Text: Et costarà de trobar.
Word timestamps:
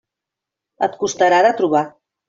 Et 0.89 0.97
costarà 1.05 1.47
de 1.49 1.57
trobar. 1.63 1.89